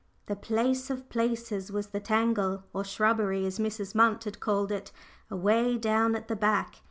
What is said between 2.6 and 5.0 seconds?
or shrubbery, as Mrs. Munt had called it,